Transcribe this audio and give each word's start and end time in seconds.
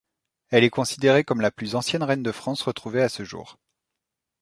Elle 0.49 0.63
est 0.63 0.71
considérée 0.71 1.23
comme 1.23 1.41
la 1.41 1.51
plus 1.51 1.75
ancienne 1.75 2.01
reine 2.01 2.23
de 2.23 2.31
France 2.31 2.63
retrouvée 2.63 3.03
à 3.03 3.07
ce 3.07 3.23
jour. 3.23 3.59